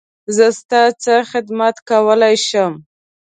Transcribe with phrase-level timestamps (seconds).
[0.35, 2.73] زه ستا څه خدمت کولی شم؟